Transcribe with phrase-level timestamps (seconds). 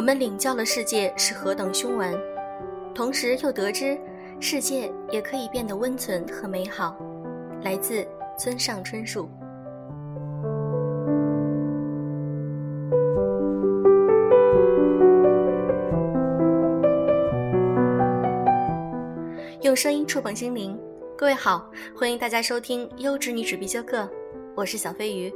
[0.00, 2.18] 我们领教了世界是何等凶顽，
[2.94, 3.98] 同时又得知
[4.40, 6.96] 世界也可以变得温存和美好。
[7.62, 8.02] 来自
[8.38, 9.28] 村上春树。
[19.60, 20.80] 用声音触碰心灵，
[21.14, 24.08] 各位好，欢迎大家收听优质女纸必修课，
[24.54, 25.30] 我是小飞鱼。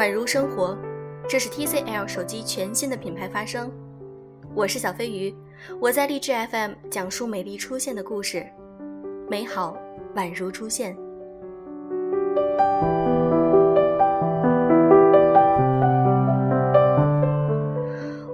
[0.00, 0.74] 宛如生活，
[1.28, 3.70] 这是 TCL 手机全新的品牌发声。
[4.54, 5.34] 我是小飞鱼，
[5.78, 8.46] 我在励志 FM 讲述美丽出现的故事，
[9.28, 9.76] 美好
[10.14, 10.96] 宛如出现。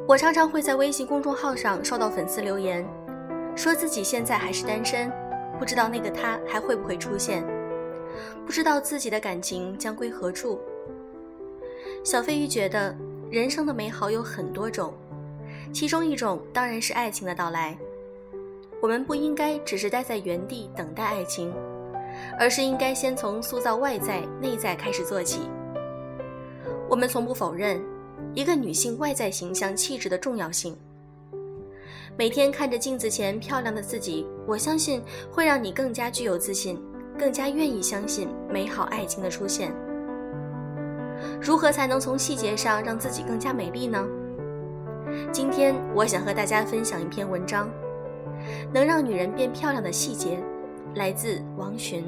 [0.06, 2.86] 我常常会在微信公众号上收到粉丝留言，
[3.56, 5.10] 说自己现在还是单身，
[5.58, 7.44] 不知道那个他还会不会出现。
[8.46, 10.60] 不知道自己的感情将归何处。
[12.06, 12.94] 小飞鱼觉得，
[13.32, 14.94] 人生的美好有很多种，
[15.72, 17.76] 其中一种当然是爱情的到来。
[18.80, 21.52] 我们不应该只是待在原地等待爱情，
[22.38, 25.50] 而是应该先从塑造外在内在开始做起。
[26.88, 27.82] 我们从不否认
[28.34, 30.78] 一个女性外在形象气质的重要性。
[32.16, 36.80] 每天看着镜子前漂亮的自己，我相信会让你更加具有自信。
[37.18, 39.72] 更加愿意相信美好爱情的出现。
[41.40, 44.04] 如何才能从细节上让自己更加美丽呢？
[45.32, 47.70] 今天我想和大家分享一篇文章，
[48.72, 50.38] 能让女人变漂亮的细节，
[50.94, 52.02] 来自王洵。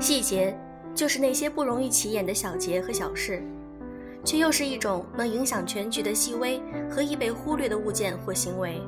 [0.00, 0.56] 细节。
[0.94, 3.42] 就是那些不容易起眼的小节和小事，
[4.24, 8.80] 却又是一种能影响全局的细微和易被忽略的物件或行为。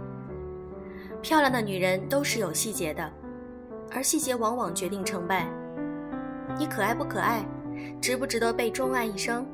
[1.22, 3.11] 漂亮的女人都是有细节的，
[3.91, 5.49] 而细节往往决定成败。
[6.59, 7.44] 你可爱不可爱，
[8.00, 9.47] 值不值得被钟爱一生？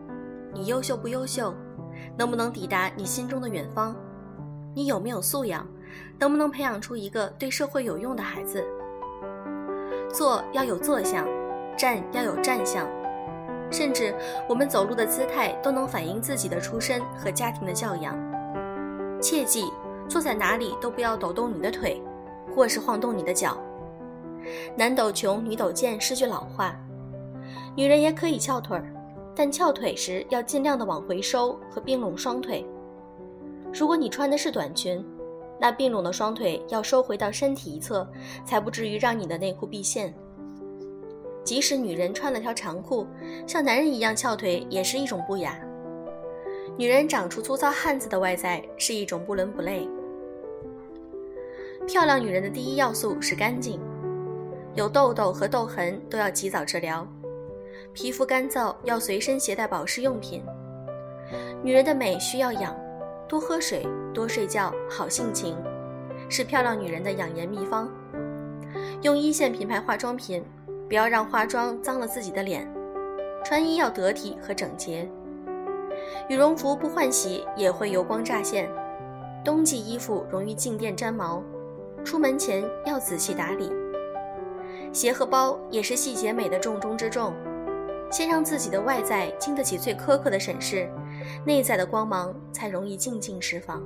[0.52, 1.54] 你优秀不优秀，
[2.16, 3.96] 能不能抵达你心中的远方？
[4.74, 5.66] 你有没有素养，
[6.19, 8.64] 能不能培养出一个对社会有用的孩子？
[10.12, 11.26] 做要有坐相。
[11.78, 12.86] 站要有站相，
[13.70, 14.14] 甚至
[14.48, 18.19] 我们走路的姿态都能反映自己的出身和家庭的教养。
[19.20, 19.64] 切记，
[20.08, 22.03] 坐在哪里都不要抖动你的腿，
[22.54, 23.56] 或是晃动你的脚。
[24.76, 26.75] 男抖穷，女抖贱是句老话。
[27.76, 28.92] 女人也可以翘腿儿，
[29.36, 32.66] 但翘腿时要尽量的往回收和并拢双腿。
[33.72, 35.04] 如果你穿的是短裙，
[35.60, 38.08] 那并拢的双腿要收回到身体一侧，
[38.44, 40.12] 才不至于让你的内裤毕现。
[41.42, 43.06] 即使女人穿了条长裤，
[43.46, 45.58] 像男人一样翘腿也是一种不雅。
[46.76, 49.88] 女人长出粗糙汉子的外在是一种不伦不类。
[51.86, 53.80] 漂亮女人的第一要素是干净，
[54.74, 57.06] 有痘痘和痘痕都要及早治疗，
[57.92, 60.42] 皮肤干燥要随身携带保湿用品。
[61.62, 62.76] 女人的美需要养，
[63.28, 65.56] 多喝水，多睡觉，好性情，
[66.28, 67.90] 是漂亮女人的养颜秘方。
[69.02, 70.44] 用一线品牌化妆品。
[70.90, 72.68] 不要让化妆脏了自己的脸，
[73.44, 75.08] 穿衣要得体和整洁。
[76.28, 78.68] 羽绒服不换洗也会油光乍现，
[79.44, 81.44] 冬季衣服容易静电粘毛，
[82.02, 83.70] 出门前要仔细打理。
[84.92, 87.32] 鞋和包也是细节美的重中之重，
[88.10, 90.90] 先让自己的外在经得起最苛刻的审视，
[91.46, 93.80] 内在的光芒才容易静静释放。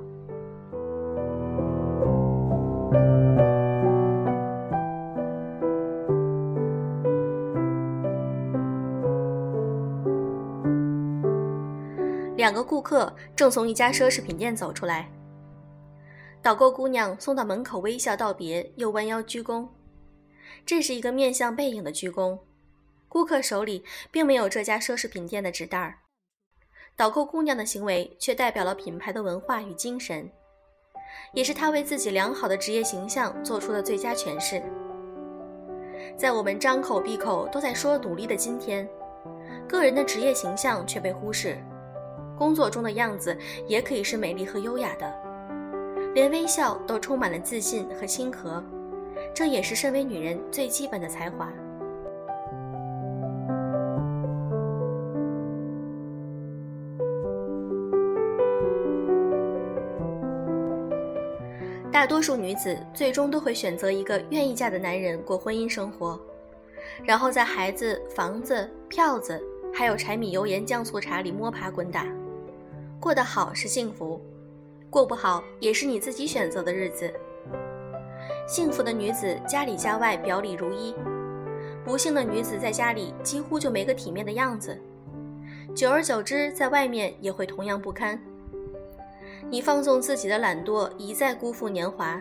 [12.35, 15.09] 两个顾客正从一家奢侈品店走出来，
[16.41, 19.65] 导购姑娘送到门口，微笑道别，又弯腰鞠躬。
[20.65, 22.37] 这是一个面向背影的鞠躬，
[23.07, 25.99] 顾客手里并没有这家奢侈品店的纸袋儿。
[26.97, 30.29] 导购姑娘的行为却代表了品牌的文化与精神，
[31.33, 34.61] 也是她为自己良好的职业形象做出的最佳诠释。
[36.17, 38.87] 在我们张口闭口都在说努力的今天，
[39.69, 41.57] 个人的职业形象却被忽视。
[42.37, 43.35] 工作中的样子
[43.67, 45.13] 也可以是美丽和优雅的，
[46.13, 48.63] 连微笑都充满了自信和亲和，
[49.33, 51.51] 这也是身为女人最基本的才华。
[61.91, 66.19] 大多数女子最终都会选择一个愿意嫁的男人过婚姻生活，
[67.05, 69.41] 然后在孩子、房子、票子，
[69.73, 72.05] 还有柴米油盐酱醋茶里摸爬滚打。
[73.05, 74.19] 过得好是幸福，
[74.89, 77.13] 过不好也是你自己选择的日子。
[78.47, 80.95] 幸福的女子家里家外表里如一，
[81.83, 84.75] 不幸的女子在家里几乎就没个体面的样子，
[85.75, 88.19] 久而久之，在外面也会同样不堪。
[89.51, 92.19] 你放纵自己的懒惰，一再辜负年华，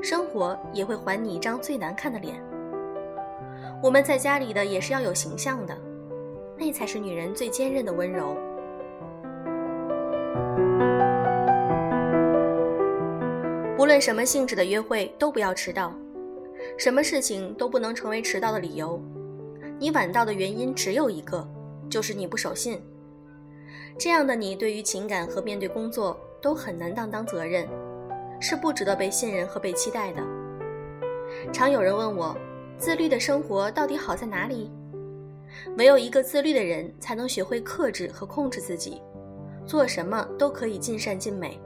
[0.00, 2.42] 生活也会还你一张最难看的脸。
[3.82, 5.76] 我们在家里的也是要有形象的，
[6.56, 8.34] 那才是女人最坚韧的温柔。
[13.84, 15.94] 无论什么性质的约会都不要迟到，
[16.78, 18.98] 什么事情都不能成为迟到的理由。
[19.78, 21.46] 你晚到的原因只有一个，
[21.90, 22.80] 就是你不守信。
[23.98, 27.68] 这样的你，对于情感和面对工作都很难担当责任，
[28.40, 30.22] 是不值得被信任和被期待的。
[31.52, 32.34] 常有人问我，
[32.78, 34.72] 自律的生活到底好在哪里？
[35.76, 39.02] 唯有一个自律的人，才能学会克制和控制自己，
[39.66, 41.60] 做什么都可以尽善尽美。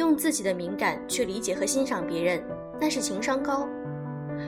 [0.00, 2.42] 用自己的敏感去理解和欣赏别人，
[2.80, 3.68] 那是情商高；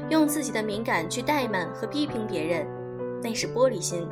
[0.08, 2.66] 用自己的敏感去怠慢和批评别人，
[3.22, 4.08] 那是玻璃心。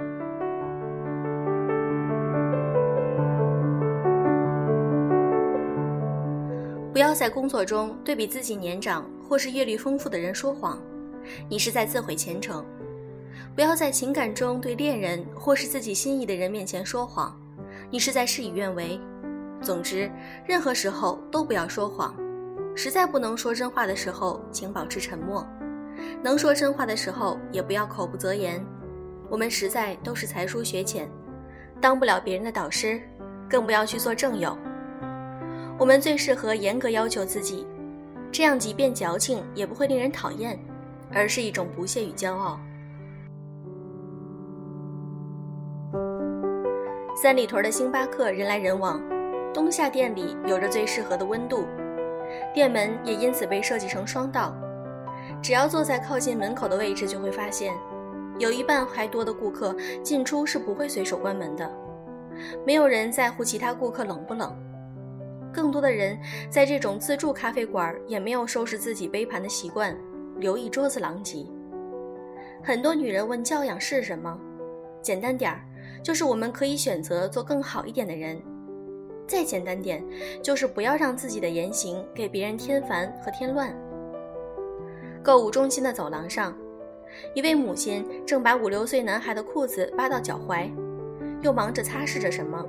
[6.93, 10.79] 不要在工作中对比自己年长或是阅历丰富的人说谎，
[11.49, 12.63] 你是在自毁前程；
[13.55, 17.35] 不要在情感中对恋人或是自己心仪的人面前说谎，
[17.91, 19.01] 你是在事与愿违。
[19.63, 20.11] 总之，
[20.47, 22.15] 任何时候都不要说谎。
[22.75, 25.45] 实在不能说真话的时候，请保持沉默；
[26.23, 28.65] 能说真话的时候，也不要口不择言。
[29.29, 31.09] 我们实在都是才疏学浅，
[31.81, 33.01] 当不了别人的导师，
[33.49, 34.57] 更不要去做正友。
[35.79, 37.67] 我们最适合严格要求自己，
[38.33, 40.59] 这样即便矫情也不会令人讨厌，
[41.13, 42.59] 而是一种不屑与骄傲。
[47.23, 49.01] 三里屯的星巴克人来人往。
[49.53, 51.65] 冬夏店里有着最适合的温度，
[52.55, 54.55] 店门也因此被设计成双道。
[55.43, 57.75] 只要坐在靠近门口的位置，就会发现，
[58.39, 59.75] 有一半还多的顾客
[60.05, 61.69] 进出是不会随手关门的。
[62.65, 64.57] 没有人在乎其他顾客冷不冷，
[65.53, 66.17] 更多的人
[66.49, 69.97] 在这种自助咖啡馆也没有收拾自己杯盘的习惯，
[70.37, 71.45] 留一桌子狼藉。
[72.63, 74.39] 很多女人问教养是什么？
[75.03, 75.61] 简单点儿，
[76.05, 78.41] 就是我们可以选择做更好一点的人。
[79.31, 80.05] 再简单点，
[80.43, 83.73] 就是不要让自己的言行给别人添烦和添乱。
[85.23, 86.53] 购物中心的走廊上，
[87.33, 90.69] 一位母亲正把五六岁男孩的裤子扒到脚踝，
[91.43, 92.67] 又忙着擦拭着什么，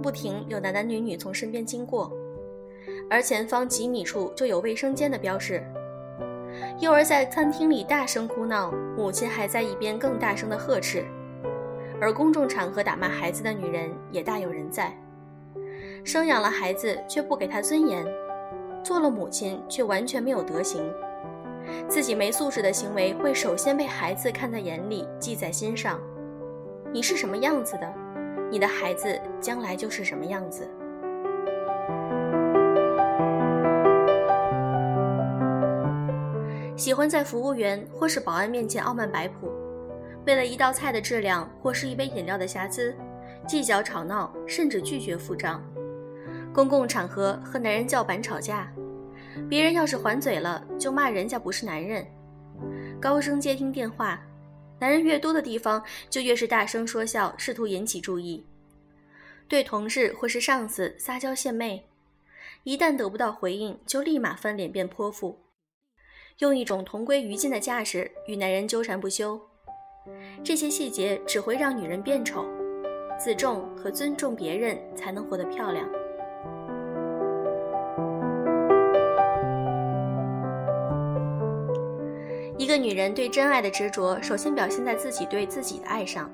[0.00, 2.12] 不停有男男女女从身边经过，
[3.10, 5.60] 而前方几米处就有卫生间的标识。
[6.78, 11.04] 幼儿在餐厅里大声哭闹，母亲还在一边更大声的呵斥，
[12.00, 14.96] 而公众场合打骂孩子的女人也大有人在。
[16.06, 18.06] 生养了孩子却不给他尊严，
[18.84, 20.80] 做了母亲却完全没有德行，
[21.88, 26.00] 自己没素质的行为会首先被孩子看在眼里，记在心上。
[26.92, 27.92] 你是什么样子的，
[28.52, 30.64] 你的孩子将来就是什么样子。
[36.76, 39.50] 喜欢在服务员或是保安面前傲慢摆谱，
[40.24, 42.94] 为了一道菜的质量或是一杯饮料的瑕疵，
[43.44, 45.60] 计较吵闹，甚至拒绝付账。
[46.56, 48.72] 公共场合和男人叫板吵架，
[49.46, 52.02] 别人要是还嘴了，就骂人家不是男人。
[52.98, 54.18] 高声接听电话，
[54.80, 58.46] 男人越多的地方就越是大声说笑，试图引起注意。
[59.46, 61.90] 对同事或是上司撒娇献媚，
[62.62, 65.38] 一旦得不到回应，就立马翻脸变泼妇，
[66.38, 69.38] 用一种同归于尽的架势与男人纠缠不休。
[70.42, 72.46] 这些细节只会让女人变丑，
[73.18, 75.86] 自重和尊重别人才能活得漂亮。
[82.66, 86.28] 一个女人对真爱的执着，首先表现在自己对自己的爱上。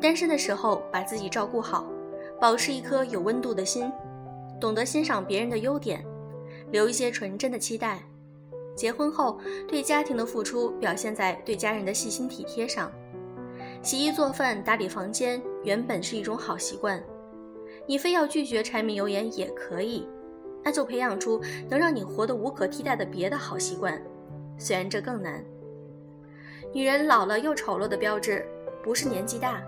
[0.00, 1.86] 单身的时候，把自己照顾好，
[2.40, 3.88] 保持一颗有温度的心，
[4.60, 6.04] 懂得欣赏别人的优点，
[6.72, 8.02] 留一些纯真的期待。
[8.74, 9.38] 结婚后，
[9.68, 12.90] 对家庭的付出表现在对家人的细心体贴上。
[13.82, 17.00] 洗衣做饭、打理房间原本是一种好习惯，
[17.86, 20.08] 你非要拒绝柴米油盐也可以，
[20.64, 24.02] 那就培养出能让你活得无可替代的别的好习惯。
[24.58, 25.44] 虽然这更难，
[26.72, 28.46] 女人老了又丑陋的标志，
[28.82, 29.62] 不是年纪大，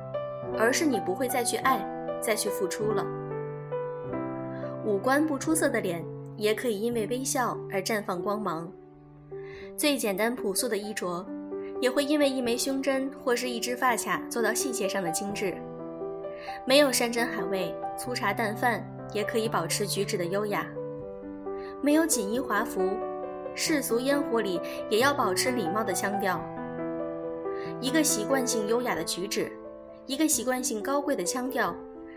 [0.59, 1.79] 而是你不会再去爱，
[2.21, 3.07] 再去付出了。
[4.85, 6.05] 五官不出色的脸，
[6.37, 8.71] 也可以因为微笑而绽放光芒。
[9.77, 11.25] 最简单朴素的衣着，
[11.81, 15.55] 也会因为一枚胸针或是一支发卡做到细节上的精致。
[16.65, 20.65] 没有山珍海味、粗茶淡饭，也可以保持举止的优雅；
[21.83, 22.81] 没有锦衣华服，
[23.61, 26.41] 世俗烟火里也要保持礼貌的腔调。
[27.81, 29.51] 一个习惯性优雅的举止，
[30.07, 31.75] 一个习惯性高贵的腔调，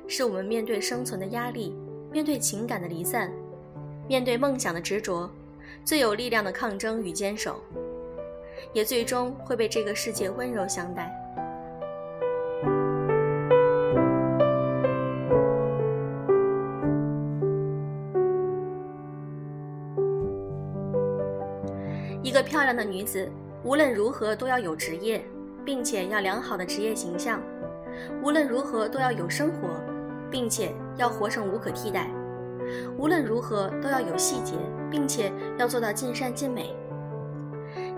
[0.08, 1.76] 是我们面对生存的压力、
[2.12, 3.32] 面对情感的离散、
[4.08, 5.28] 面对梦想的执着，
[5.84, 7.60] 最有力量的抗争与坚守，
[8.72, 11.12] 也最终会被这个世界温柔相待。
[22.52, 23.32] 漂亮的女子，
[23.64, 25.24] 无论如何都要有职业，
[25.64, 27.40] 并且要良好的职业形象；
[28.22, 29.70] 无论如何都要有生活，
[30.30, 32.08] 并且要活成无可替代；
[32.98, 34.56] 无论如何都要有细节，
[34.90, 36.76] 并且要做到尽善尽美。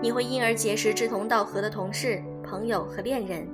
[0.00, 3.48] 你会因而结识志同道合的同事、朋友和恋人，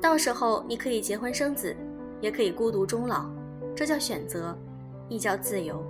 [0.00, 1.72] 到时候你可以结婚生子，
[2.20, 3.30] 也可以孤独终老，
[3.76, 4.58] 这叫选择，
[5.08, 5.80] 亦叫自由。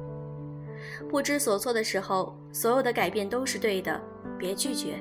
[1.08, 4.00] 不知所措的时候，所有的改变都是对的，
[4.40, 4.98] 别拒绝。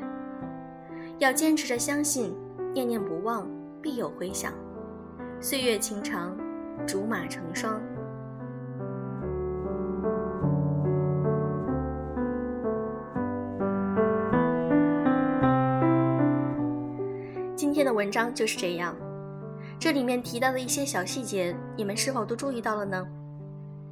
[1.17, 2.35] 要坚持着相信，
[2.73, 3.49] 念念不忘，
[3.81, 4.53] 必有回响。
[5.39, 6.37] 岁月情长，
[6.85, 7.81] 竹马成双。
[17.55, 18.93] 今天的文章就是这样，
[19.79, 23.07] 这里面提到的一些小细节，你们是否都注意到了呢？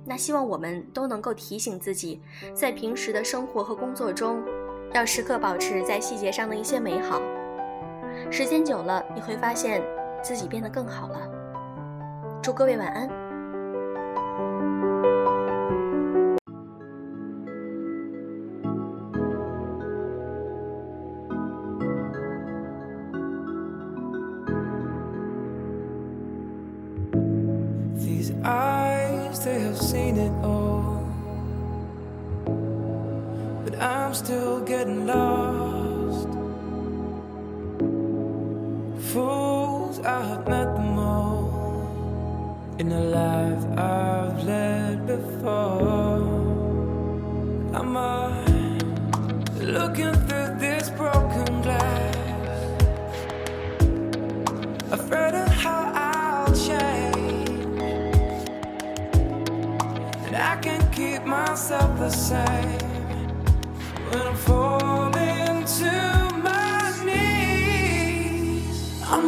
[0.06, 2.22] 那希望我们都能够提醒自己，
[2.54, 4.42] 在平时的生活和工作中，
[4.94, 7.22] 要时刻保持在细节上的一些美好。
[8.32, 9.82] 时间久了，你会发现
[10.24, 11.20] 自己变得更好了。
[12.42, 13.27] 祝各位晚安。
[42.80, 46.22] In the life I've led before.
[47.74, 47.98] I'm
[49.60, 52.76] looking through this broken glass,
[54.92, 57.50] afraid of how I'll change.
[60.26, 62.80] And I can't keep myself the same
[64.10, 65.94] when I'm falling to
[66.44, 69.02] my knees.
[69.04, 69.28] I'm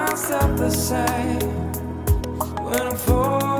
[0.00, 1.40] I felt the same
[2.62, 3.57] when I'm falling.